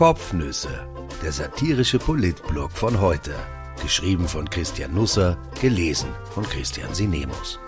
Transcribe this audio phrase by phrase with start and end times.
[0.00, 0.88] Kopfnüsse,
[1.22, 3.34] der satirische Politblog von heute.
[3.82, 7.60] Geschrieben von Christian Nusser, gelesen von Christian Sinemus.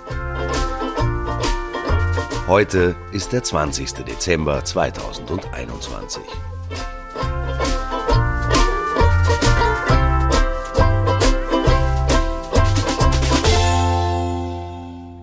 [2.46, 4.06] Heute ist der 20.
[4.06, 6.22] Dezember 2021.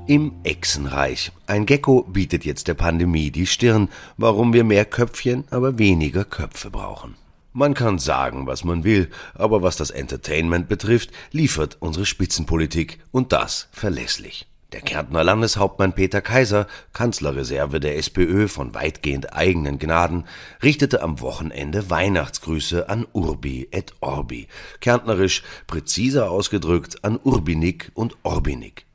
[0.09, 1.31] Im Echsenreich.
[1.45, 6.71] Ein Gecko bietet jetzt der Pandemie die Stirn, warum wir mehr Köpfchen, aber weniger Köpfe
[6.71, 7.13] brauchen.
[7.53, 13.33] Man kann sagen, was man will, aber was das Entertainment betrifft, liefert unsere Spitzenpolitik und
[13.33, 14.47] das verlässlich.
[14.71, 20.25] Der Kärntner Landeshauptmann Peter Kaiser, Kanzlerreserve der SPÖ von weitgehend eigenen Gnaden,
[20.63, 24.47] richtete am Wochenende Weihnachtsgrüße an Urbi et Orbi,
[24.79, 28.88] kärntnerisch präziser ausgedrückt an Urbinik und Orbinik.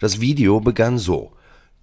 [0.00, 1.32] Das Video begann so.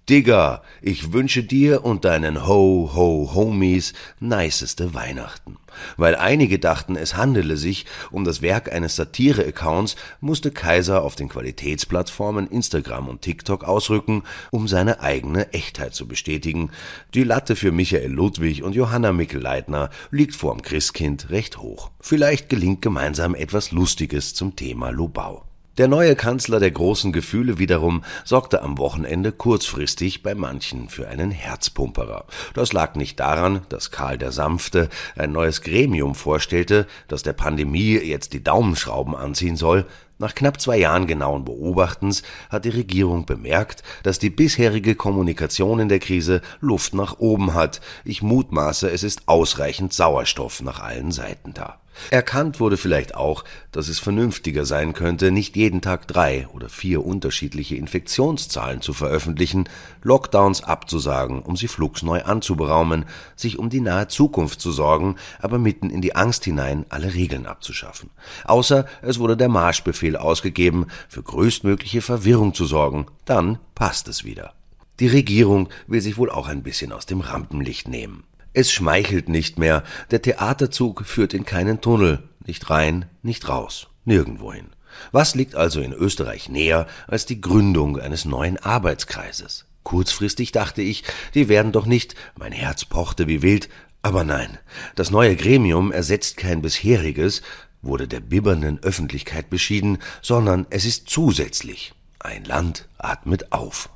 [0.08, 5.56] Digga, ich wünsche dir und deinen Ho-Ho-Homies niceste Weihnachten.
[5.96, 11.28] Weil einige dachten, es handele sich um das Werk eines Satire-Accounts, musste Kaiser auf den
[11.28, 14.22] Qualitätsplattformen Instagram und TikTok ausrücken,
[14.52, 16.70] um seine eigene Echtheit zu bestätigen.
[17.12, 21.90] Die Latte für Michael Ludwig und Johanna Mikl-Leitner liegt vorm Christkind recht hoch.
[22.00, 25.45] Vielleicht gelingt gemeinsam etwas Lustiges zum Thema Lobau.
[25.78, 31.30] Der neue Kanzler der großen Gefühle wiederum sorgte am Wochenende kurzfristig bei manchen für einen
[31.30, 32.24] Herzpumperer.
[32.54, 37.98] Das lag nicht daran, dass Karl der Sanfte ein neues Gremium vorstellte, das der Pandemie
[37.98, 39.84] jetzt die Daumenschrauben anziehen soll,
[40.18, 45.90] nach knapp zwei Jahren genauen Beobachtens hat die Regierung bemerkt, dass die bisherige Kommunikation in
[45.90, 47.82] der Krise Luft nach oben hat.
[48.02, 51.80] Ich mutmaße, es ist ausreichend Sauerstoff nach allen Seiten da.
[52.10, 57.04] Erkannt wurde vielleicht auch, dass es vernünftiger sein könnte, nicht jeden Tag drei oder vier
[57.04, 59.68] unterschiedliche Infektionszahlen zu veröffentlichen,
[60.02, 65.58] Lockdowns abzusagen, um sie flugs neu anzuberaumen, sich um die nahe Zukunft zu sorgen, aber
[65.58, 68.10] mitten in die Angst hinein alle Regeln abzuschaffen.
[68.44, 74.52] Außer es wurde der Marschbefehl ausgegeben, für größtmögliche Verwirrung zu sorgen, dann passt es wieder.
[75.00, 78.24] Die Regierung will sich wohl auch ein bisschen aus dem Rampenlicht nehmen.
[78.56, 84.68] Es schmeichelt nicht mehr, der Theaterzug führt in keinen Tunnel, nicht rein, nicht raus, nirgendwohin.
[85.12, 89.66] Was liegt also in Österreich näher als die Gründung eines neuen Arbeitskreises?
[89.82, 93.68] Kurzfristig dachte ich, die werden doch nicht, mein Herz pochte wie wild,
[94.00, 94.56] aber nein,
[94.94, 97.42] das neue Gremium ersetzt kein bisheriges,
[97.82, 101.92] wurde der bibbernden Öffentlichkeit beschieden, sondern es ist zusätzlich.
[102.20, 103.90] Ein Land atmet auf.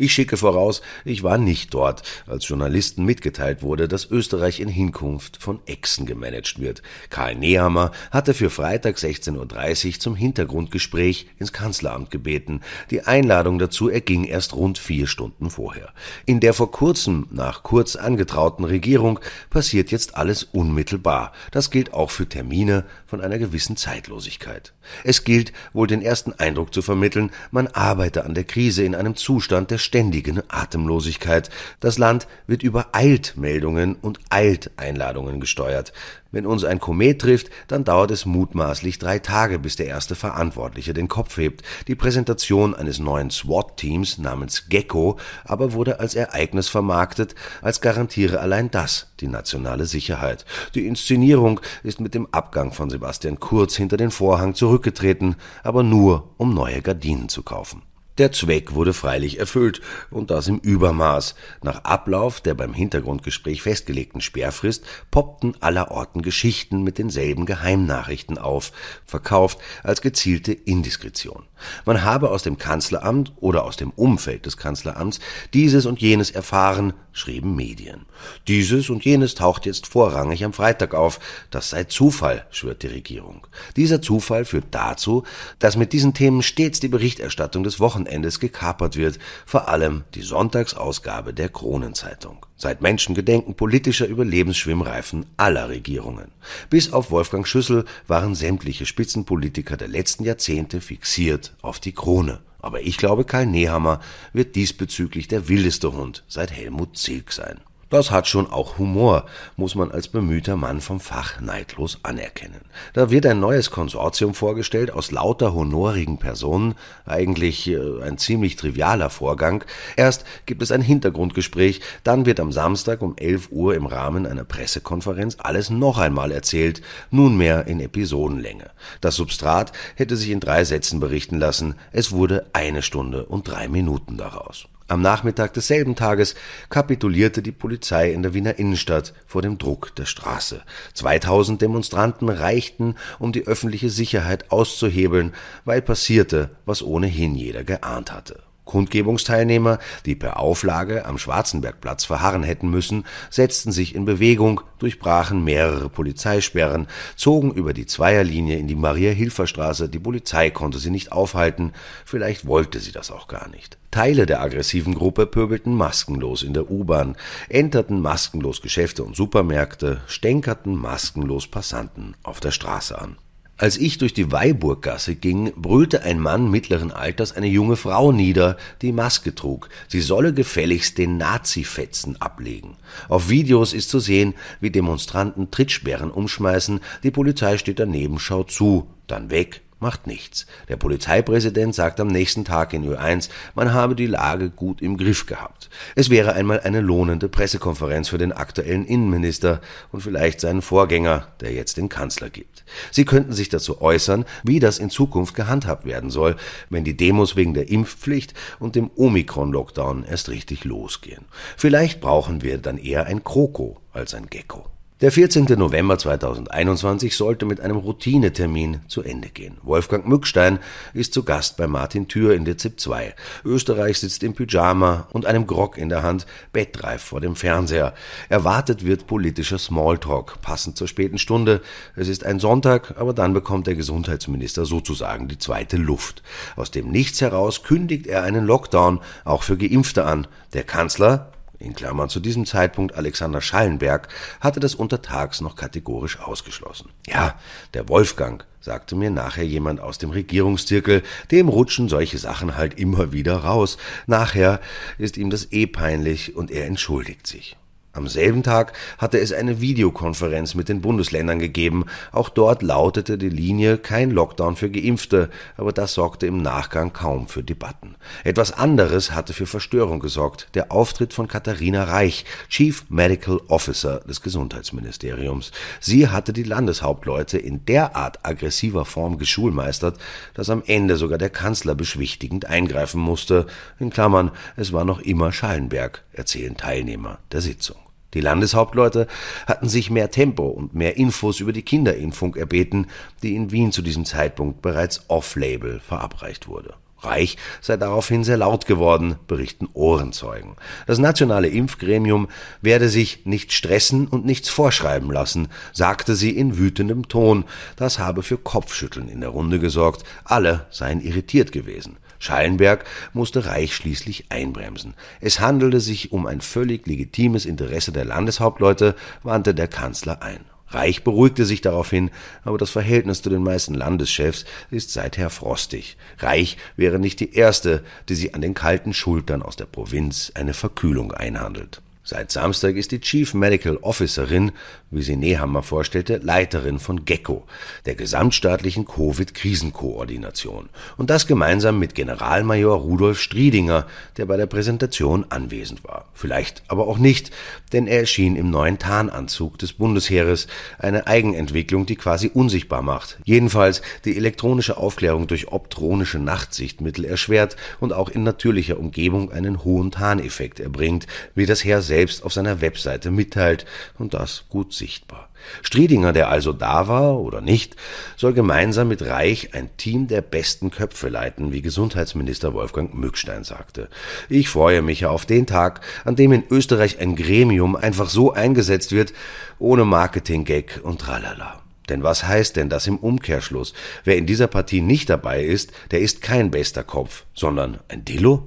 [0.00, 5.36] Ich schicke voraus, ich war nicht dort, als Journalisten mitgeteilt wurde, dass Österreich in Hinkunft
[5.42, 6.80] von Echsen gemanagt wird.
[7.10, 12.62] Karl Nehammer hatte für Freitag 16.30 Uhr zum Hintergrundgespräch ins Kanzleramt gebeten.
[12.90, 15.92] Die Einladung dazu erging erst rund vier Stunden vorher.
[16.24, 21.32] In der vor kurzem nach Kurz angetrauten Regierung passiert jetzt alles unmittelbar.
[21.50, 24.72] Das gilt auch für Termine von einer gewissen Zeitlosigkeit.
[25.04, 29.14] Es gilt wohl den ersten Eindruck zu vermitteln, man arbeite an der Krise in einem
[29.14, 31.50] Zustand der ständigen Atemlosigkeit.
[31.80, 35.92] Das Land wird über Eiltmeldungen und Eilteinladungen gesteuert.
[36.30, 40.94] Wenn uns ein Komet trifft, dann dauert es mutmaßlich drei Tage, bis der erste Verantwortliche
[40.94, 41.64] den Kopf hebt.
[41.88, 48.70] Die Präsentation eines neuen SWAT-Teams namens Gecko aber wurde als Ereignis vermarktet, als garantiere allein
[48.70, 50.44] das die nationale Sicherheit.
[50.76, 55.34] Die Inszenierung ist mit dem Abgang von Sebastian Kurz hinter den Vorhang zurückgetreten,
[55.64, 57.82] aber nur, um neue Gardinen zu kaufen.
[58.20, 61.34] Der Zweck wurde freilich erfüllt, und das im Übermaß.
[61.62, 68.72] Nach Ablauf der beim Hintergrundgespräch festgelegten Sperrfrist poppten allerorten Geschichten mit denselben Geheimnachrichten auf,
[69.06, 71.44] verkauft als gezielte Indiskretion.
[71.86, 75.20] Man habe aus dem Kanzleramt oder aus dem Umfeld des Kanzleramts
[75.54, 78.04] dieses und jenes erfahren, schrieben Medien.
[78.48, 81.20] Dieses und jenes taucht jetzt vorrangig am Freitag auf.
[81.50, 83.46] Das sei Zufall, schwört die Regierung.
[83.76, 85.24] Dieser Zufall führt dazu,
[85.58, 88.09] dass mit diesen Themen stets die Berichterstattung des Wochenendes
[88.40, 92.46] gekapert wird, vor allem die Sonntagsausgabe der Kronenzeitung.
[92.56, 96.32] Seit Menschengedenken politischer Überlebensschwimmreifen aller Regierungen.
[96.68, 102.40] Bis auf Wolfgang Schüssel waren sämtliche Spitzenpolitiker der letzten Jahrzehnte fixiert auf die Krone.
[102.58, 104.00] Aber ich glaube, Karl Nehammer
[104.32, 107.60] wird diesbezüglich der wildeste Hund seit Helmut Zilk sein.
[107.90, 109.26] Das hat schon auch Humor,
[109.56, 112.60] muss man als bemühter Mann vom Fach neidlos anerkennen.
[112.92, 119.10] Da wird ein neues Konsortium vorgestellt aus lauter honorigen Personen, eigentlich äh, ein ziemlich trivialer
[119.10, 119.64] Vorgang.
[119.96, 124.44] Erst gibt es ein Hintergrundgespräch, dann wird am Samstag um 11 Uhr im Rahmen einer
[124.44, 128.70] Pressekonferenz alles noch einmal erzählt, nunmehr in Episodenlänge.
[129.00, 133.66] Das Substrat hätte sich in drei Sätzen berichten lassen, es wurde eine Stunde und drei
[133.66, 134.68] Minuten daraus.
[134.90, 136.34] Am Nachmittag desselben Tages
[136.68, 140.62] kapitulierte die Polizei in der Wiener Innenstadt vor dem Druck der Straße.
[140.94, 145.32] 2000 Demonstranten reichten, um die öffentliche Sicherheit auszuhebeln,
[145.64, 148.42] weil passierte, was ohnehin jeder geahnt hatte.
[148.70, 155.88] Kundgebungsteilnehmer, die per Auflage am Schwarzenbergplatz verharren hätten müssen, setzten sich in Bewegung, durchbrachen mehrere
[155.88, 156.86] Polizeisperren,
[157.16, 161.72] zogen über die Zweierlinie in die Maria-Hilfer-Straße, die Polizei konnte sie nicht aufhalten,
[162.04, 163.76] vielleicht wollte sie das auch gar nicht.
[163.90, 167.16] Teile der aggressiven Gruppe pöbelten maskenlos in der U-Bahn,
[167.48, 173.16] enterten maskenlos Geschäfte und Supermärkte, stänkerten maskenlos Passanten auf der Straße an.
[173.60, 178.56] Als ich durch die Weiburggasse ging, brüllte ein Mann mittleren Alters eine junge Frau nieder,
[178.80, 179.68] die Maske trug.
[179.86, 182.78] Sie solle gefälligst den Nazifetzen ablegen.
[183.10, 188.86] Auf Videos ist zu sehen, wie Demonstranten Trittsperren umschmeißen, die Polizei steht daneben, schaut zu,
[189.06, 190.46] dann weg, macht nichts.
[190.68, 195.26] Der Polizeipräsident sagt am nächsten Tag in Ö1, man habe die Lage gut im Griff
[195.26, 195.70] gehabt.
[195.96, 199.60] Es wäre einmal eine lohnende Pressekonferenz für den aktuellen Innenminister
[199.92, 202.64] und vielleicht seinen Vorgänger, der jetzt den Kanzler gibt.
[202.90, 206.36] Sie könnten sich dazu äußern, wie das in Zukunft gehandhabt werden soll,
[206.68, 211.24] wenn die Demos wegen der Impfpflicht und dem Omikron-Lockdown erst richtig losgehen.
[211.56, 214.68] Vielleicht brauchen wir dann eher ein Kroko als ein Gecko.
[215.00, 215.46] Der 14.
[215.56, 219.56] November 2021 sollte mit einem Routinetermin zu Ende gehen.
[219.62, 220.58] Wolfgang Mückstein
[220.92, 223.14] ist zu Gast bei Martin Thür in der ZIP 2.
[223.46, 227.94] Österreich sitzt im Pyjama und einem Grog in der Hand, bettreif vor dem Fernseher.
[228.28, 231.62] Erwartet wird politischer Smalltalk, passend zur späten Stunde.
[231.96, 236.22] Es ist ein Sonntag, aber dann bekommt der Gesundheitsminister sozusagen die zweite Luft.
[236.56, 240.26] Aus dem Nichts heraus kündigt er einen Lockdown auch für Geimpfte an.
[240.52, 244.08] Der Kanzler in Klammern zu diesem Zeitpunkt Alexander Schallenberg,
[244.40, 246.90] hatte das untertags noch kategorisch ausgeschlossen.
[247.06, 247.38] Ja,
[247.74, 253.12] der Wolfgang, sagte mir nachher jemand aus dem Regierungszirkel, dem rutschen solche Sachen halt immer
[253.12, 253.76] wieder raus.
[254.06, 254.60] Nachher
[254.98, 257.56] ist ihm das eh peinlich und er entschuldigt sich.
[257.92, 261.86] Am selben Tag hatte es eine Videokonferenz mit den Bundesländern gegeben.
[262.12, 267.26] Auch dort lautete die Linie kein Lockdown für Geimpfte, aber das sorgte im Nachgang kaum
[267.26, 267.96] für Debatten.
[268.22, 274.22] Etwas anderes hatte für Verstörung gesorgt, der Auftritt von Katharina Reich, Chief Medical Officer des
[274.22, 275.50] Gesundheitsministeriums.
[275.80, 279.98] Sie hatte die Landeshauptleute in derart aggressiver Form geschulmeistert,
[280.34, 283.46] dass am Ende sogar der Kanzler beschwichtigend eingreifen musste.
[283.80, 287.76] In Klammern, es war noch immer Schallenberg, erzählen Teilnehmer der Sitzung.
[288.14, 289.06] Die Landeshauptleute
[289.46, 292.88] hatten sich mehr Tempo und mehr Infos über die Kinderimpfung erbeten,
[293.22, 296.74] die in Wien zu diesem Zeitpunkt bereits off-label verabreicht wurde.
[297.02, 300.56] Reich sei daraufhin sehr laut geworden, berichten Ohrenzeugen.
[300.86, 302.28] Das nationale Impfgremium
[302.60, 307.44] werde sich nicht stressen und nichts vorschreiben lassen, sagte sie in wütendem Ton.
[307.76, 310.04] Das habe für Kopfschütteln in der Runde gesorgt.
[310.24, 311.96] Alle seien irritiert gewesen.
[312.18, 314.94] Schallenberg musste Reich schließlich einbremsen.
[315.20, 320.44] Es handelte sich um ein völlig legitimes Interesse der Landeshauptleute, wandte der Kanzler ein.
[320.70, 322.10] Reich beruhigte sich daraufhin,
[322.44, 325.96] aber das Verhältnis zu den meisten Landeschefs ist seither frostig.
[326.18, 330.54] Reich wäre nicht die erste, die sie an den kalten Schultern aus der Provinz eine
[330.54, 331.82] Verkühlung einhandelt.
[332.02, 334.52] Seit Samstag ist die Chief Medical Officerin,
[334.90, 337.44] wie sie Nehammer vorstellte, Leiterin von GECKO,
[337.84, 340.70] der gesamtstaatlichen Covid-Krisenkoordination.
[340.96, 343.86] Und das gemeinsam mit Generalmajor Rudolf Striedinger,
[344.16, 346.08] der bei der Präsentation anwesend war.
[346.14, 347.32] Vielleicht aber auch nicht,
[347.74, 350.46] denn er erschien im neuen Tarnanzug des Bundesheeres,
[350.78, 353.18] eine Eigenentwicklung, die quasi unsichtbar macht.
[353.26, 359.90] Jedenfalls die elektronische Aufklärung durch optronische Nachtsichtmittel erschwert und auch in natürlicher Umgebung einen hohen
[359.90, 363.66] Tarneffekt erbringt, wie das Heer selbst auf seiner Webseite mitteilt
[363.98, 365.28] und das gut sichtbar.
[365.62, 367.74] Striedinger, der also da war oder nicht,
[368.16, 373.88] soll gemeinsam mit Reich ein Team der besten Köpfe leiten, wie Gesundheitsminister Wolfgang Mückstein sagte.
[374.28, 378.92] Ich freue mich auf den Tag, an dem in Österreich ein Gremium einfach so eingesetzt
[378.92, 379.12] wird,
[379.58, 381.60] ohne Marketing-Gag und tralala.
[381.88, 383.74] Denn was heißt denn das im Umkehrschluss?
[384.04, 388.46] Wer in dieser Partie nicht dabei ist, der ist kein bester Kopf, sondern ein Dillo?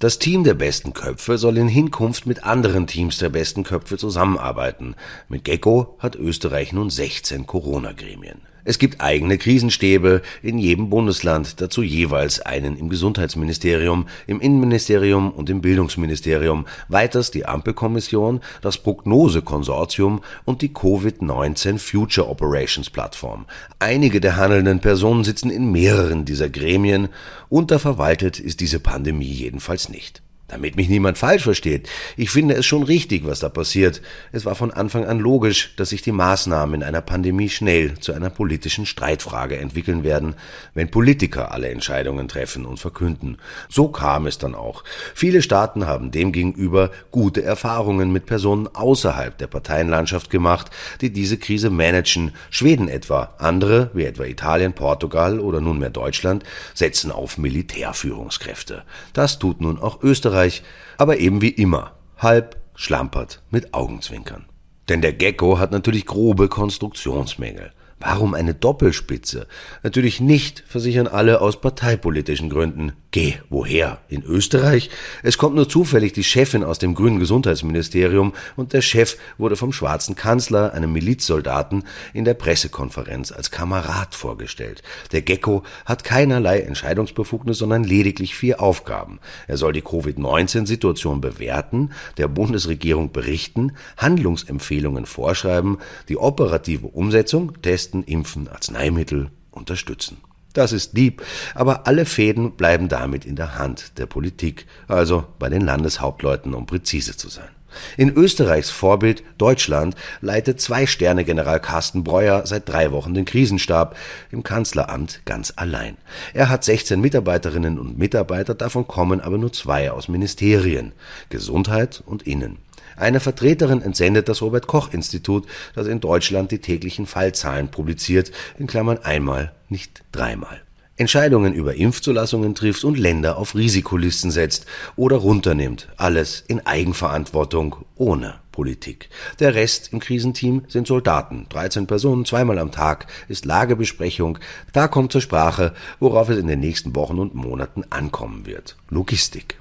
[0.00, 4.96] Das Team der besten Köpfe soll in Hinkunft mit anderen Teams der besten Köpfe zusammenarbeiten.
[5.28, 8.40] Mit Gecko hat Österreich nun 16 Corona-Gremien.
[8.64, 15.48] Es gibt eigene Krisenstäbe in jedem Bundesland, dazu jeweils einen im Gesundheitsministerium, im Innenministerium und
[15.50, 23.46] im Bildungsministerium, weiters die Ampelkommission, das Prognosekonsortium und die Covid-19 Future Operations Plattform.
[23.78, 27.08] Einige der handelnden Personen sitzen in mehreren dieser Gremien,
[27.48, 30.22] unterverwaltet ist diese Pandemie jedenfalls nicht.
[30.50, 31.88] Damit mich niemand falsch versteht.
[32.16, 34.02] Ich finde es schon richtig, was da passiert.
[34.32, 38.12] Es war von Anfang an logisch, dass sich die Maßnahmen in einer Pandemie schnell zu
[38.12, 40.34] einer politischen Streitfrage entwickeln werden,
[40.74, 43.38] wenn Politiker alle Entscheidungen treffen und verkünden.
[43.68, 44.82] So kam es dann auch.
[45.14, 51.70] Viele Staaten haben demgegenüber gute Erfahrungen mit Personen außerhalb der Parteienlandschaft gemacht, die diese Krise
[51.70, 52.32] managen.
[52.50, 56.42] Schweden etwa, andere, wie etwa Italien, Portugal oder nunmehr Deutschland,
[56.74, 58.82] setzen auf Militärführungskräfte.
[59.12, 60.62] Das tut nun auch Österreich Österreich,
[60.96, 64.46] aber eben wie immer, halb schlampert mit Augenzwinkern.
[64.88, 67.72] Denn der Gecko hat natürlich grobe Konstruktionsmängel.
[67.98, 69.46] Warum eine Doppelspitze?
[69.82, 72.92] Natürlich nicht, versichern alle aus parteipolitischen Gründen.
[73.12, 73.98] Geh, woher?
[74.08, 74.88] In Österreich?
[75.24, 79.72] Es kommt nur zufällig die Chefin aus dem grünen Gesundheitsministerium und der Chef wurde vom
[79.72, 84.82] schwarzen Kanzler, einem Milizsoldaten, in der Pressekonferenz als Kamerad vorgestellt.
[85.10, 89.18] Der Gecko hat keinerlei Entscheidungsbefugnis, sondern lediglich vier Aufgaben.
[89.48, 98.46] Er soll die Covid-19-Situation bewerten, der Bundesregierung berichten, Handlungsempfehlungen vorschreiben, die operative Umsetzung, Testen, Impfen,
[98.46, 100.18] Arzneimittel unterstützen.
[100.52, 101.22] Das ist lieb,
[101.54, 106.66] aber alle Fäden bleiben damit in der Hand der Politik, also bei den Landeshauptleuten, um
[106.66, 107.48] präzise zu sein.
[107.96, 113.96] In Österreichs Vorbild Deutschland leitet Zwei-Sterne-General Carsten Breuer seit drei Wochen den Krisenstab
[114.32, 115.96] im Kanzleramt ganz allein.
[116.34, 120.92] Er hat 16 Mitarbeiterinnen und Mitarbeiter, davon kommen aber nur zwei aus Ministerien
[121.28, 122.58] Gesundheit und Innen.
[122.96, 128.66] Eine Vertreterin entsendet das Robert Koch Institut, das in Deutschland die täglichen Fallzahlen publiziert, in
[128.66, 130.60] Klammern einmal, nicht dreimal.
[131.00, 135.88] Entscheidungen über Impfzulassungen trifft und Länder auf Risikolisten setzt oder runternimmt.
[135.96, 139.08] Alles in Eigenverantwortung, ohne Politik.
[139.38, 141.46] Der Rest im Krisenteam sind Soldaten.
[141.48, 144.38] 13 Personen, zweimal am Tag ist Lagebesprechung.
[144.74, 148.76] Da kommt zur Sprache, worauf es in den nächsten Wochen und Monaten ankommen wird.
[148.90, 149.56] Logistik.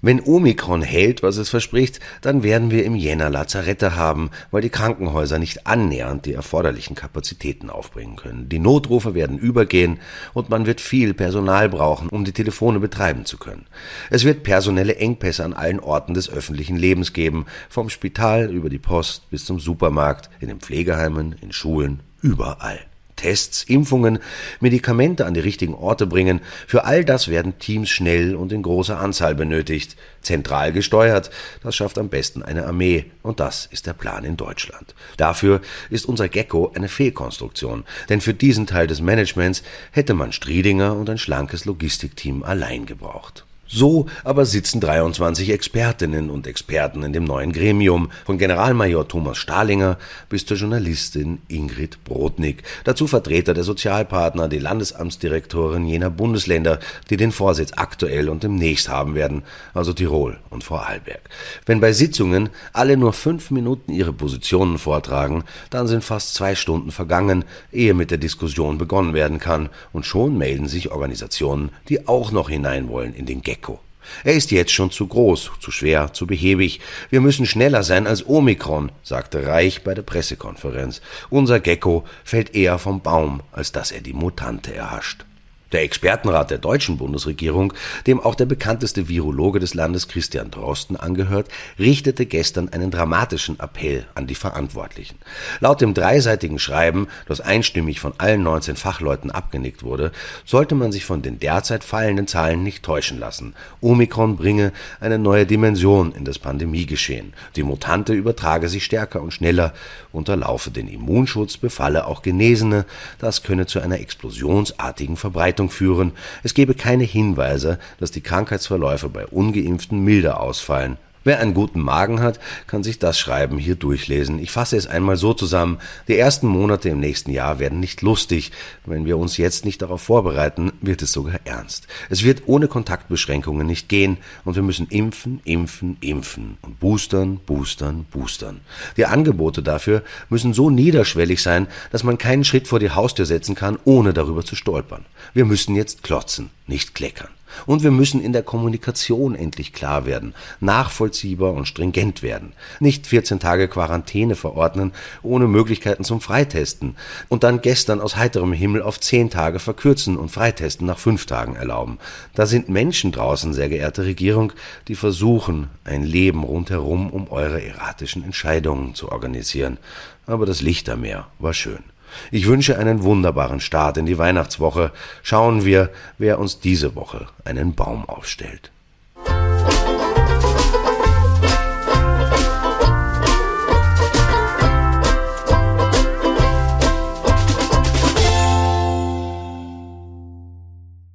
[0.00, 4.68] Wenn Omikron hält, was es verspricht, dann werden wir im Jänner Lazarette haben, weil die
[4.68, 8.48] Krankenhäuser nicht annähernd die erforderlichen Kapazitäten aufbringen können.
[8.48, 9.98] Die Notrufe werden übergehen
[10.34, 13.66] und man wird viel Personal brauchen, um die Telefone betreiben zu können.
[14.08, 18.78] Es wird personelle Engpässe an allen Orten des öffentlichen Lebens geben, vom Spital über die
[18.78, 22.78] Post bis zum Supermarkt, in den Pflegeheimen, in Schulen, überall.
[23.18, 24.20] Tests, Impfungen,
[24.60, 26.40] Medikamente an die richtigen Orte bringen.
[26.66, 29.96] Für all das werden Teams schnell und in großer Anzahl benötigt.
[30.22, 31.30] Zentral gesteuert,
[31.62, 33.06] das schafft am besten eine Armee.
[33.22, 34.94] Und das ist der Plan in Deutschland.
[35.16, 35.60] Dafür
[35.90, 37.84] ist unser Gecko eine Fehlkonstruktion.
[38.08, 43.44] Denn für diesen Teil des Managements hätte man Striedinger und ein schlankes Logistikteam allein gebraucht.
[43.70, 49.98] So aber sitzen 23 Expertinnen und Experten in dem neuen Gremium, von Generalmajor Thomas Stahlinger
[50.30, 56.78] bis zur Journalistin Ingrid Brodnik, dazu Vertreter der Sozialpartner, die Landesamtsdirektorin jener Bundesländer,
[57.10, 59.42] die den Vorsitz aktuell und demnächst haben werden,
[59.74, 61.20] also Tirol und Vorarlberg.
[61.66, 66.90] Wenn bei Sitzungen alle nur fünf Minuten ihre Positionen vortragen, dann sind fast zwei Stunden
[66.90, 72.32] vergangen, ehe mit der Diskussion begonnen werden kann, und schon melden sich Organisationen, die auch
[72.32, 73.80] noch hinein wollen in den Gag Gecko.
[74.24, 76.80] Er ist jetzt schon zu groß, zu schwer, zu behäbig.
[77.10, 81.02] Wir müssen schneller sein als Omikron, sagte Reich bei der Pressekonferenz.
[81.28, 85.26] Unser Gecko fällt eher vom Baum, als dass er die Mutante erhascht.
[85.72, 87.74] Der Expertenrat der deutschen Bundesregierung,
[88.06, 91.48] dem auch der bekannteste Virologe des Landes Christian Drosten angehört,
[91.78, 95.18] richtete gestern einen dramatischen Appell an die Verantwortlichen.
[95.60, 100.10] Laut dem dreiseitigen Schreiben, das einstimmig von allen 19 Fachleuten abgenickt wurde,
[100.46, 103.54] sollte man sich von den derzeit fallenden Zahlen nicht täuschen lassen.
[103.82, 107.34] Omikron bringe eine neue Dimension in das Pandemiegeschehen.
[107.56, 109.74] Die Mutante übertrage sich stärker und schneller,
[110.12, 112.86] unterlaufe den Immunschutz, befalle auch Genesene.
[113.18, 116.12] Das könne zu einer explosionsartigen Verbreitung Verbreitung führen,
[116.42, 122.20] es gebe keine Hinweise, dass die Krankheitsverläufe bei ungeimpften milder ausfallen Wer einen guten Magen
[122.20, 124.38] hat, kann sich das Schreiben hier durchlesen.
[124.38, 125.78] Ich fasse es einmal so zusammen.
[126.06, 128.52] Die ersten Monate im nächsten Jahr werden nicht lustig.
[128.86, 131.86] Wenn wir uns jetzt nicht darauf vorbereiten, wird es sogar ernst.
[132.08, 138.06] Es wird ohne Kontaktbeschränkungen nicht gehen und wir müssen impfen, impfen, impfen und boostern, boostern,
[138.10, 138.60] boostern.
[138.96, 143.54] Die Angebote dafür müssen so niederschwellig sein, dass man keinen Schritt vor die Haustür setzen
[143.54, 145.04] kann, ohne darüber zu stolpern.
[145.34, 147.28] Wir müssen jetzt klotzen, nicht kleckern.
[147.66, 152.52] Und wir müssen in der Kommunikation endlich klar werden, nachvollziehbar und stringent werden.
[152.80, 156.96] Nicht 14 Tage Quarantäne verordnen, ohne Möglichkeiten zum Freitesten.
[157.28, 161.56] Und dann gestern aus heiterem Himmel auf 10 Tage verkürzen und Freitesten nach 5 Tagen
[161.56, 161.98] erlauben.
[162.34, 164.52] Da sind Menschen draußen, sehr geehrte Regierung,
[164.88, 169.78] die versuchen, ein Leben rundherum um eure erratischen Entscheidungen zu organisieren.
[170.26, 171.82] Aber das Lichtermeer war schön.
[172.30, 174.92] Ich wünsche einen wunderbaren Start in die Weihnachtswoche.
[175.22, 178.70] Schauen wir, wer uns diese Woche einen Baum aufstellt.